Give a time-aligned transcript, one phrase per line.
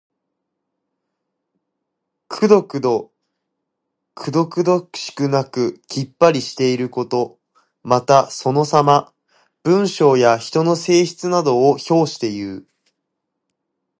[2.27, 3.11] くどくど
[4.95, 7.37] しくなくきっぱりしていること。
[7.83, 9.13] また、そのさま。
[9.63, 12.65] 文章や人の性質などを評していう。